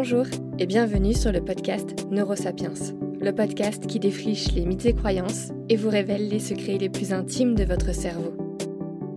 [0.00, 0.26] Bonjour
[0.60, 2.74] et bienvenue sur le podcast Neurosapiens,
[3.20, 7.12] le podcast qui défriche les mythes et croyances et vous révèle les secrets les plus
[7.12, 8.32] intimes de votre cerveau.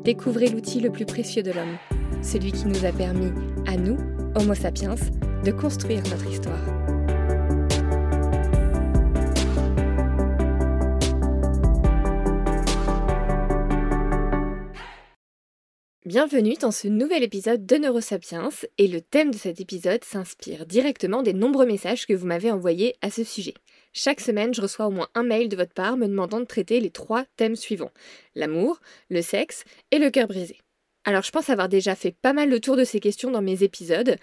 [0.04, 1.78] Découvrez l'outil le plus précieux de l'homme,
[2.24, 3.32] celui qui nous a permis,
[3.68, 3.96] à nous,
[4.34, 4.96] Homo sapiens,
[5.46, 6.81] de construire notre histoire.
[16.12, 21.24] Bienvenue dans ce nouvel épisode de Neurosapiens et le thème de cet épisode s'inspire directement
[21.24, 23.54] des nombreux messages que vous m'avez envoyés à ce sujet.
[23.94, 26.82] Chaque semaine, je reçois au moins un mail de votre part me demandant de traiter
[26.82, 27.94] les trois thèmes suivants
[28.36, 30.58] l'amour, le sexe et le cœur brisé.
[31.04, 33.64] Alors je pense avoir déjà fait pas mal le tour de ces questions dans mes
[33.64, 34.18] épisodes,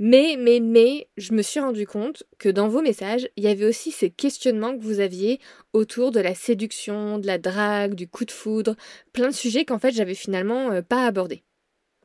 [0.00, 3.64] mais, mais, mais, je me suis rendu compte que dans vos messages, il y avait
[3.64, 5.38] aussi ces questionnements que vous aviez
[5.72, 8.74] autour de la séduction, de la drague, du coup de foudre,
[9.12, 11.44] plein de sujets qu'en fait j'avais finalement euh, pas abordés.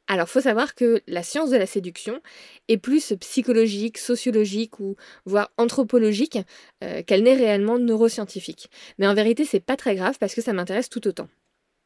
[0.06, 2.22] Alors faut savoir que la science de la séduction
[2.68, 6.38] est plus psychologique, sociologique ou voire anthropologique
[6.84, 8.70] euh, qu'elle n'est réellement neuroscientifique.
[9.00, 11.30] Mais en vérité c'est pas très grave parce que ça m'intéresse tout autant.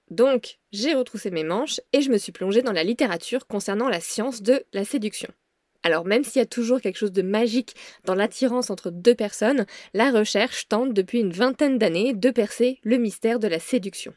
[0.09, 3.99] Donc, j'ai retroussé mes manches et je me suis plongée dans la littérature concernant la
[3.99, 5.29] science de la séduction.
[5.83, 9.65] Alors même s'il y a toujours quelque chose de magique dans l'attirance entre deux personnes,
[9.93, 14.13] la recherche tente depuis une vingtaine d'années de percer le mystère de la séduction.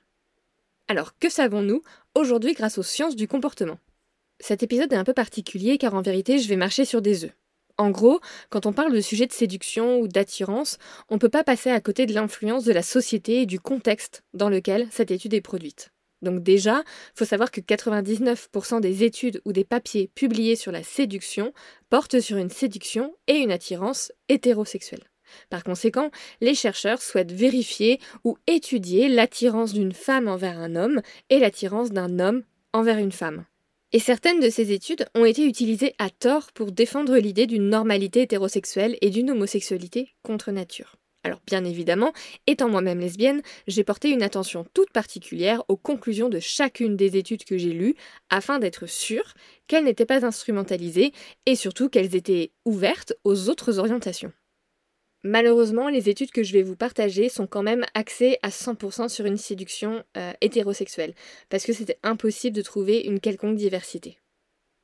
[0.89, 1.83] Alors que savons-nous
[2.15, 3.79] aujourd'hui grâce aux sciences du comportement?
[4.39, 7.33] Cet épisode est un peu particulier car en vérité je vais marcher sur des œufs.
[7.79, 10.79] En gros, quand on parle de sujet de séduction ou d'attirance,
[11.11, 14.23] on ne peut pas passer à côté de l'influence de la société et du contexte
[14.33, 15.91] dans lequel cette étude est produite.
[16.23, 20.83] Donc déjà, il faut savoir que 99% des études ou des papiers publiés sur la
[20.83, 21.53] séduction
[21.91, 25.05] portent sur une séduction et une attirance hétérosexuelle.
[25.51, 26.11] Par conséquent,
[26.41, 32.19] les chercheurs souhaitent vérifier ou étudier l'attirance d'une femme envers un homme et l'attirance d'un
[32.19, 33.45] homme envers une femme.
[33.93, 38.23] Et certaines de ces études ont été utilisées à tort pour défendre l'idée d'une normalité
[38.23, 40.97] hétérosexuelle et d'une homosexualité contre nature.
[41.23, 42.13] Alors bien évidemment,
[42.47, 47.45] étant moi-même lesbienne, j'ai porté une attention toute particulière aux conclusions de chacune des études
[47.45, 47.97] que j'ai lues
[48.31, 49.35] afin d'être sûre
[49.67, 51.13] qu'elles n'étaient pas instrumentalisées
[51.47, 54.33] et surtout qu'elles étaient ouvertes aux autres orientations.
[55.27, 59.27] Malheureusement, les études que je vais vous partager sont quand même axées à 100% sur
[59.27, 61.15] une séduction euh, hétérosexuelle,
[61.49, 64.21] parce que c'était impossible de trouver une quelconque diversité.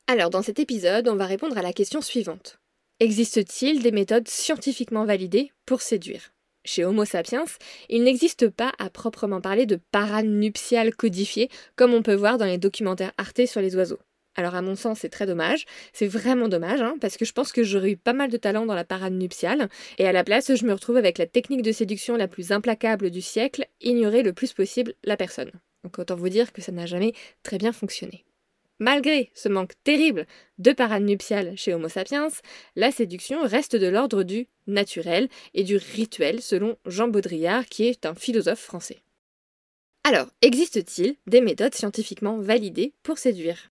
[0.08, 2.58] Alors, dans cet épisode, on va répondre à la question suivante.
[2.98, 6.32] Existe-t-il des méthodes scientifiquement validées pour séduire?
[6.64, 7.44] Chez Homo sapiens,
[7.88, 12.58] il n'existe pas à proprement parler de paranuptial codifié, comme on peut voir dans les
[12.58, 14.00] documentaires Arte sur les oiseaux.
[14.34, 15.66] Alors à mon sens, c'est très dommage.
[15.92, 18.64] C'est vraiment dommage, hein, parce que je pense que j'aurais eu pas mal de talent
[18.64, 19.68] dans la parade nuptiale.
[19.98, 23.10] Et à la place, je me retrouve avec la technique de séduction la plus implacable
[23.10, 25.50] du siècle, ignorer le plus possible la personne.
[25.84, 28.24] Donc autant vous dire que ça n'a jamais très bien fonctionné.
[28.78, 30.26] Malgré ce manque terrible
[30.58, 32.28] de parade nuptiale chez Homo sapiens,
[32.74, 38.06] la séduction reste de l'ordre du naturel et du rituel, selon Jean Baudrillard, qui est
[38.06, 39.02] un philosophe français.
[40.04, 43.70] Alors, existe-t-il des méthodes scientifiquement validées pour séduire?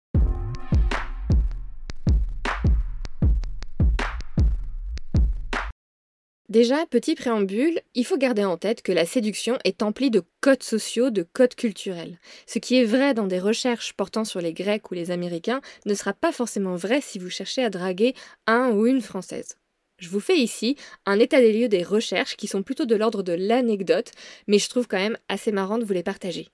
[6.53, 10.61] Déjà, petit préambule, il faut garder en tête que la séduction est emplie de codes
[10.61, 12.19] sociaux, de codes culturels.
[12.45, 15.95] Ce qui est vrai dans des recherches portant sur les Grecs ou les Américains ne
[15.95, 18.13] sera pas forcément vrai si vous cherchez à draguer
[18.45, 19.57] un ou une Française.
[19.97, 20.75] Je vous fais ici
[21.07, 24.11] un état des lieux des recherches qui sont plutôt de l'ordre de l'anecdote,
[24.45, 26.49] mais je trouve quand même assez marrant de vous les partager.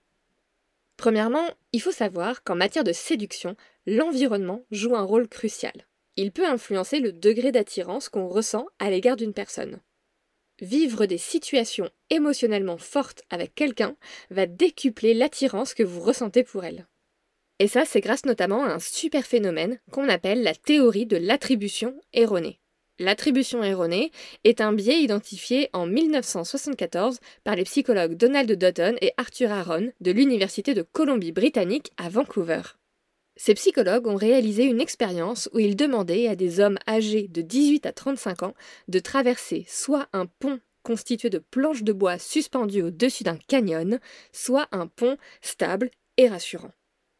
[0.96, 5.74] Premièrement, il faut savoir qu'en matière de séduction, l'environnement joue un rôle crucial.
[6.16, 9.82] Il peut influencer le degré d'attirance qu'on ressent à l'égard d'une personne
[10.62, 13.96] vivre des situations émotionnellement fortes avec quelqu'un
[14.30, 16.88] va décupler l'attirance que vous ressentez pour elle.
[17.59, 21.94] Et ça, c'est grâce notamment à un super phénomène qu'on appelle la théorie de l'attribution
[22.14, 22.59] erronée.
[23.00, 24.12] L'attribution erronée
[24.44, 30.11] est un biais identifié en 1974 par les psychologues Donald Dutton et Arthur Aaron de
[30.11, 32.61] l'Université de Colombie-Britannique à Vancouver.
[33.41, 37.86] Ces psychologues ont réalisé une expérience où ils demandaient à des hommes âgés de 18
[37.86, 38.53] à 35 ans
[38.90, 44.02] de traverser soit un pont constitué de planches de bois suspendues au-dessus d'un canyon,
[44.34, 46.74] soit un pont stable et rassurant.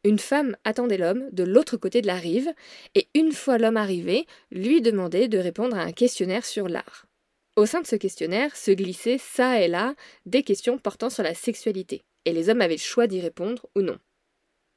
[0.04, 2.52] Une femme attendait l'homme de l'autre côté de la rive,
[2.96, 7.06] et une fois l'homme arrivé, lui demandait de répondre à un questionnaire sur l'art.
[7.56, 9.96] Au sein de ce questionnaire se glissaient ça et là
[10.26, 13.82] des questions portant sur la sexualité, et les hommes avaient le choix d'y répondre ou
[13.84, 13.98] non.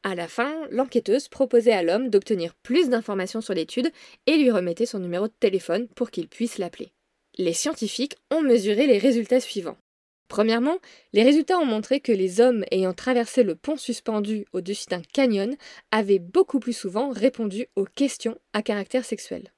[0.04, 3.92] À la fin, l'enquêteuse proposait à l'homme d'obtenir plus d'informations sur l'étude
[4.26, 6.92] et lui remettait son numéro de téléphone pour qu'il puisse l'appeler.
[7.38, 9.78] Les scientifiques ont mesuré les résultats suivants.
[10.26, 10.78] Premièrement,
[11.12, 15.54] les résultats ont montré que les hommes ayant traversé le pont suspendu au-dessus d'un canyon
[15.90, 19.52] avaient beaucoup plus souvent répondu aux questions à caractère sexuel.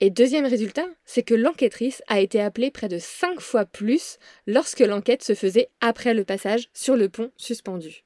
[0.00, 4.80] Et deuxième résultat, c'est que l'enquêtrice a été appelée près de 5 fois plus lorsque
[4.80, 8.05] l'enquête se faisait après le passage sur le pont suspendu.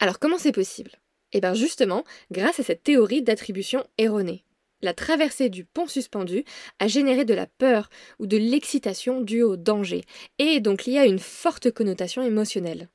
[0.00, 0.92] Alors comment c'est possible?
[1.32, 4.44] Eh bien justement, grâce à cette théorie d'attribution erronée.
[4.80, 6.44] La traversée du pont suspendu
[6.78, 7.90] a généré de la peur
[8.20, 10.04] ou de l'excitation due au danger,
[10.38, 12.88] et donc liée à une forte connotation émotionnelle.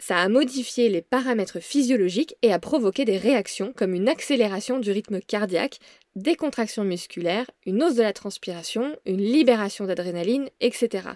[0.00, 4.90] Ça a modifié les paramètres physiologiques et a provoqué des réactions comme une accélération du
[4.90, 5.78] rythme cardiaque,
[6.16, 11.10] des contractions musculaires, une hausse de la transpiration, une libération d'adrénaline, etc.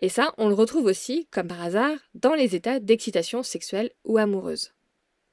[0.00, 4.18] Et ça, on le retrouve aussi, comme par hasard, dans les états d'excitation sexuelle ou
[4.18, 4.72] amoureuse.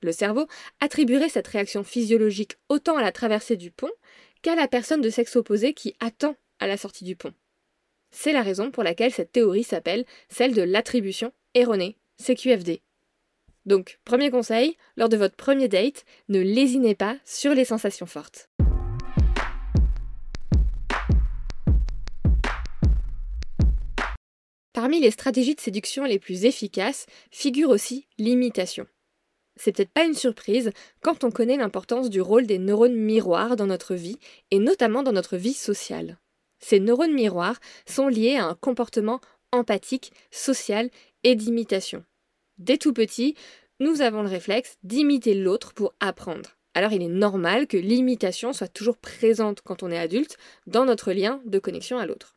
[0.01, 0.47] Le cerveau
[0.79, 3.91] attribuerait cette réaction physiologique autant à la traversée du pont
[4.41, 7.33] qu'à la personne de sexe opposé qui attend à la sortie du pont.
[8.11, 12.81] C'est la raison pour laquelle cette théorie s'appelle celle de l'attribution erronée, CQFD.
[13.65, 18.49] Donc, premier conseil, lors de votre premier date, ne lésinez pas sur les sensations fortes.
[24.73, 28.87] Parmi les stratégies de séduction les plus efficaces figure aussi l'imitation.
[29.55, 30.71] C'est peut-être pas une surprise
[31.01, 34.17] quand on connaît l'importance du rôle des neurones miroirs dans notre vie,
[34.49, 36.17] et notamment dans notre vie sociale.
[36.57, 39.21] Ces neurones miroirs sont liés à un comportement
[39.51, 40.89] empathique, social
[41.23, 42.03] et d'imitation.
[42.57, 43.35] Dès tout petit,
[43.79, 46.57] nous avons le réflexe d'imiter l'autre pour apprendre.
[46.73, 51.11] Alors il est normal que l'imitation soit toujours présente quand on est adulte dans notre
[51.11, 52.35] lien de connexion à l'autre.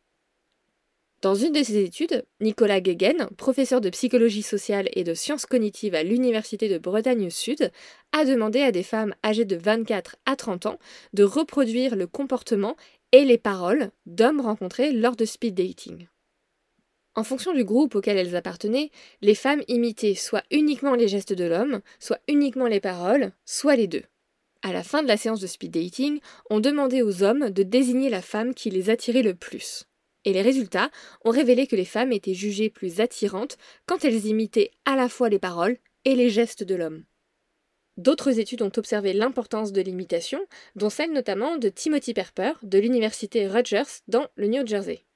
[1.23, 5.95] Dans une de ses études, Nicolas Guéguen, professeur de psychologie sociale et de sciences cognitives
[5.95, 7.73] à l'Université de Bretagne Sud,
[8.13, 10.79] a demandé à des femmes âgées de 24 à 30 ans
[11.15, 12.77] de reproduire le comportement
[13.13, 16.07] et les paroles d'hommes rencontrés lors de speed dating.
[17.15, 18.91] En fonction du groupe auquel elles appartenaient,
[19.23, 23.87] les femmes imitaient soit uniquement les gestes de l'homme, soit uniquement les paroles, soit les
[23.87, 24.05] deux.
[24.61, 26.21] À la fin de la séance de speed dating,
[26.51, 29.87] on demandait aux hommes de désigner la femme qui les attirait le plus
[30.27, 30.91] et les résultats
[31.25, 33.57] ont révélé que les femmes étaient jugées plus attirantes
[33.87, 37.05] quand elles imitaient à la fois les paroles et les gestes de l'homme.
[37.97, 40.41] D'autres études ont observé l'importance de l'imitation,
[40.75, 45.07] dont celle notamment de Timothy Perper de l'université Rutgers dans le New Jersey.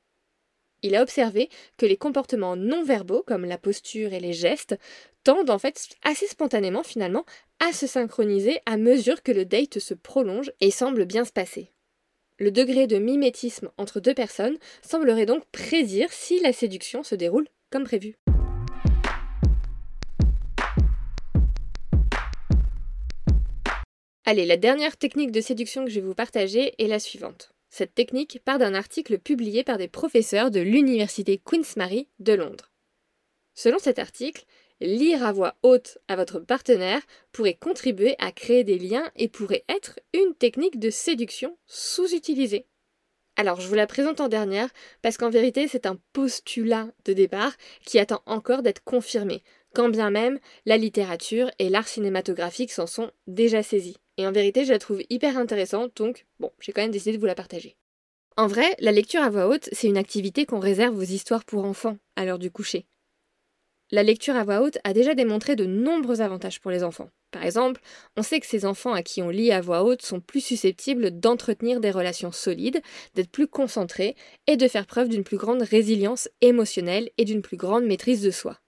[0.82, 4.78] Il a observé que les comportements non verbaux, comme la posture et les gestes,
[5.24, 7.26] tendent en fait assez spontanément finalement
[7.58, 11.72] à se synchroniser à mesure que le date se prolonge et semble bien se passer.
[12.42, 17.46] Le degré de mimétisme entre deux personnes semblerait donc prédire si la séduction se déroule
[17.68, 18.16] comme prévu.
[24.24, 27.52] Allez, la dernière technique de séduction que je vais vous partager est la suivante.
[27.68, 32.72] Cette technique part d'un article publié par des professeurs de l'Université Queen's Mary de Londres.
[33.54, 34.46] Selon cet article,
[34.80, 39.64] lire à voix haute à votre partenaire pourrait contribuer à créer des liens et pourrait
[39.68, 42.66] être une technique de séduction sous-utilisée.
[43.36, 44.68] Alors, je vous la présente en dernière
[45.02, 47.52] parce qu'en vérité, c'est un postulat de départ
[47.86, 49.42] qui attend encore d'être confirmé,
[49.74, 53.96] quand bien même la littérature et l'art cinématographique s'en sont déjà saisis.
[54.18, 57.18] Et en vérité, je la trouve hyper intéressante, donc bon, j'ai quand même décidé de
[57.20, 57.76] vous la partager.
[58.36, 61.64] En vrai, la lecture à voix haute, c'est une activité qu'on réserve aux histoires pour
[61.64, 62.86] enfants à l'heure du coucher.
[63.92, 67.10] La lecture à voix haute a déjà démontré de nombreux avantages pour les enfants.
[67.32, 67.80] Par exemple,
[68.16, 71.18] on sait que ces enfants à qui on lit à voix haute sont plus susceptibles
[71.18, 72.80] d'entretenir des relations solides,
[73.14, 74.14] d'être plus concentrés
[74.46, 78.30] et de faire preuve d'une plus grande résilience émotionnelle et d'une plus grande maîtrise de
[78.30, 78.60] soi.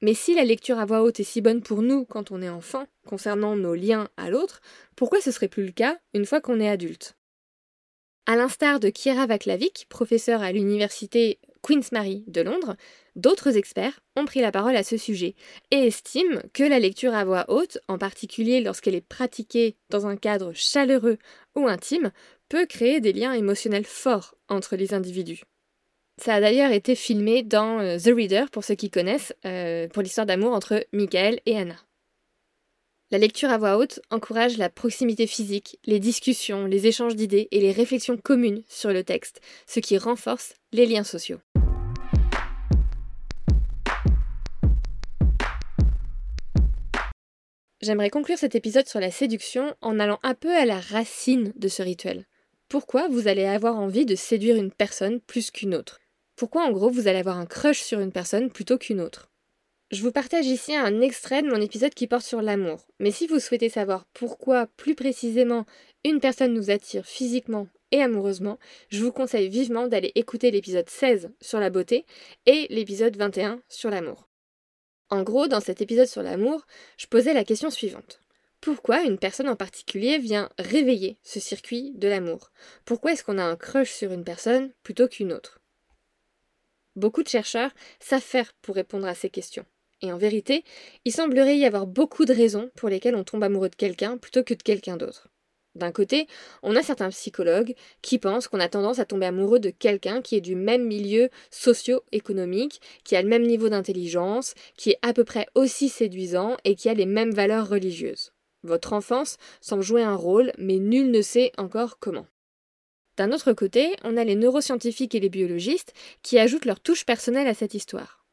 [0.00, 2.48] Mais si la lecture à voix haute est si bonne pour nous quand on est
[2.48, 4.60] enfant, concernant nos liens à l'autre,
[4.94, 7.16] pourquoi ce serait plus le cas une fois qu'on est adulte?
[8.26, 12.76] À l'instar de Kiera Vaklavik, professeur à l'université Queen's Mary de Londres,
[13.16, 15.34] d'autres experts ont pris la parole à ce sujet
[15.70, 20.16] et estiment que la lecture à voix haute, en particulier lorsqu'elle est pratiquée dans un
[20.16, 21.16] cadre chaleureux
[21.56, 22.12] ou intime,
[22.50, 25.42] peut créer des liens émotionnels forts entre les individus.
[26.22, 30.02] Ça a d'ailleurs été filmé dans euh, The Reader, pour ceux qui connaissent, euh, pour
[30.02, 31.76] l'histoire d'amour entre Michael et Anna.
[33.10, 37.60] La lecture à voix haute encourage la proximité physique, les discussions, les échanges d'idées et
[37.60, 41.38] les réflexions communes sur le texte, ce qui renforce les liens sociaux.
[47.84, 51.68] J'aimerais conclure cet épisode sur la séduction en allant un peu à la racine de
[51.68, 52.24] ce rituel.
[52.70, 56.00] Pourquoi vous allez avoir envie de séduire une personne plus qu'une autre?
[56.34, 59.30] Pourquoi en gros vous allez avoir un crush sur une personne plutôt qu'une autre?
[59.90, 62.86] Je vous partage ici un extrait de mon épisode qui porte sur l'amour.
[63.00, 65.66] Mais si vous souhaitez savoir pourquoi plus précisément
[66.04, 71.32] une personne nous attire physiquement et amoureusement, je vous conseille vivement d'aller écouter l'épisode 16
[71.42, 72.06] sur la beauté
[72.46, 74.26] et l'épisode 21 sur l'amour.
[75.10, 78.20] En gros, dans cet épisode sur l'amour, je posais la question suivante.
[78.60, 82.50] pourquoi une personne en particulier vient réveiller ce circuit de l'amour?
[82.86, 85.60] Pourquoi est-ce qu'on a un crush sur une personne plutôt qu'une autre?
[86.96, 89.66] Beaucoup de chercheurs savent faire pour répondre à ces questions.
[90.00, 90.64] Et en vérité,
[91.04, 94.44] il semblerait y avoir beaucoup de raisons pour lesquelles on tombe amoureux de quelqu'un plutôt
[94.44, 95.28] que de quelqu'un d'autre.
[95.74, 96.28] D'un côté,
[96.62, 100.36] on a certains psychologues qui pensent qu'on a tendance à tomber amoureux de quelqu'un qui
[100.36, 105.24] est du même milieu socio-économique, qui a le même niveau d'intelligence, qui est à peu
[105.24, 108.32] près aussi séduisant et qui a les mêmes valeurs religieuses.
[108.62, 112.26] Votre enfance semble jouer un rôle, mais nul ne sait encore comment.
[113.16, 117.46] D'un autre côté, on a les neuroscientifiques et les biologistes qui ajoutent leur touche personnelle
[117.46, 118.23] à cette histoire.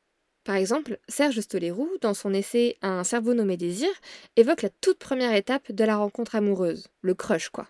[0.44, 3.90] Par exemple, Serge Stoleroux, dans son essai Un cerveau nommé désir,
[4.36, 7.68] évoque la toute première étape de la rencontre amoureuse, le crush quoi.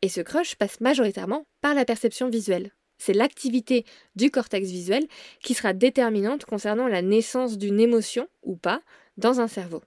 [0.00, 2.72] Et ce crush passe majoritairement par la perception visuelle.
[2.98, 3.84] C'est l'activité
[4.14, 5.08] du cortex visuel
[5.42, 8.80] qui sera déterminante concernant la naissance d'une émotion, ou pas,
[9.16, 9.82] dans un cerveau.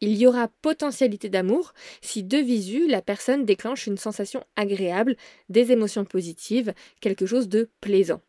[0.00, 5.16] Il y aura potentialité d'amour si de visu la personne déclenche une sensation agréable,
[5.48, 8.20] des émotions positives, quelque chose de plaisant.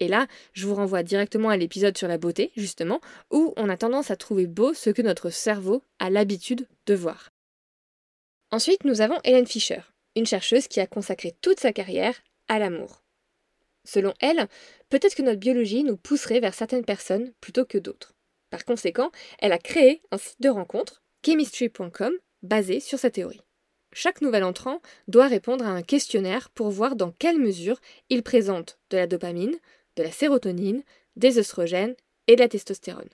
[0.00, 3.76] Et là, je vous renvoie directement à l'épisode sur la beauté, justement, où on a
[3.76, 7.30] tendance à trouver beau ce que notre cerveau a l'habitude de voir.
[8.50, 9.82] Ensuite, nous avons Hélène Fischer,
[10.16, 12.16] une chercheuse qui a consacré toute sa carrière
[12.48, 13.04] à l'amour.
[13.84, 14.48] Selon elle,
[14.88, 18.14] peut-être que notre biologie nous pousserait vers certaines personnes plutôt que d'autres.
[18.50, 23.42] Par conséquent, elle a créé un site de rencontre, chemistry.com, basé sur sa théorie.
[23.92, 28.78] Chaque nouvel entrant doit répondre à un questionnaire pour voir dans quelle mesure il présente
[28.90, 29.56] de la dopamine,
[29.96, 30.82] de la sérotonine,
[31.16, 31.94] des œstrogènes
[32.26, 33.08] et de la testostérone.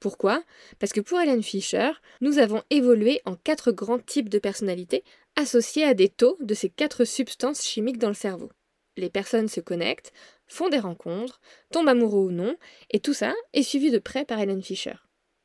[0.00, 0.42] Pourquoi?
[0.80, 5.04] Parce que pour Hélène Fischer, nous avons évolué en quatre grands types de personnalités
[5.36, 8.50] associés à des taux de ces quatre substances chimiques dans le cerveau.
[8.96, 10.12] Les personnes se connectent,
[10.46, 11.40] font des rencontres,
[11.70, 12.56] tombent amoureux ou non,
[12.90, 14.96] et tout ça est suivi de près par Hélène Fischer.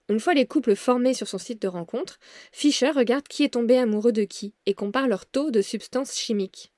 [0.09, 2.17] Une fois les couples formés sur son site de rencontre,
[2.51, 6.71] Fischer regarde qui est tombé amoureux de qui et compare leur taux de substances chimiques.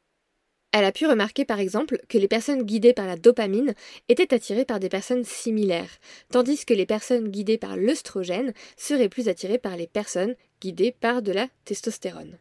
[0.72, 3.74] Elle a pu remarquer par exemple que les personnes guidées par la dopamine
[4.08, 5.90] étaient attirées par des personnes similaires,
[6.32, 11.24] tandis que les personnes guidées par l'œstrogène seraient plus attirées par les personnes guidées par
[11.24, 12.38] de la testostérone.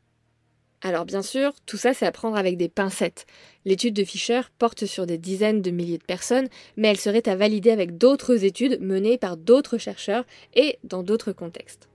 [0.82, 3.26] Alors bien sûr, tout ça c'est à prendre avec des pincettes.
[3.64, 7.34] L'étude de Fischer porte sur des dizaines de milliers de personnes, mais elle serait à
[7.34, 11.88] valider avec d'autres études menées par d'autres chercheurs et dans d'autres contextes.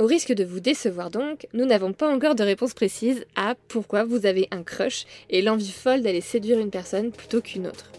[0.00, 4.02] Au risque de vous décevoir donc, nous n'avons pas encore de réponse précise à pourquoi
[4.02, 7.92] vous avez un crush et l'envie folle d'aller séduire une personne plutôt qu'une autre.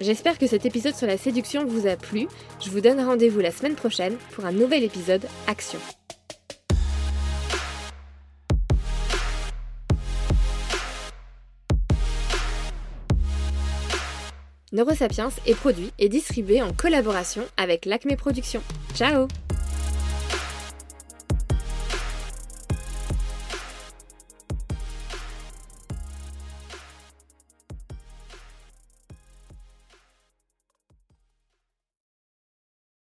[0.00, 2.26] J'espère que cet épisode sur la séduction vous a plu.
[2.64, 5.78] Je vous donne rendez-vous la semaine prochaine pour un nouvel épisode Action.
[14.72, 18.62] Neurosapiens est produit et distribué en collaboration avec l'Acme Productions.
[18.94, 19.28] Ciao